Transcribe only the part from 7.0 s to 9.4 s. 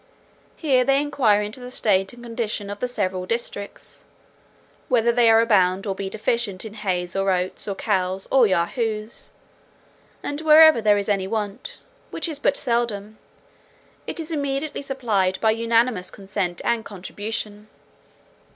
or oats, or cows, or Yahoos;